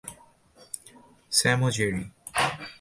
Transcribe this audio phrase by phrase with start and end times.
[1.31, 2.03] Sam, ও Jerry.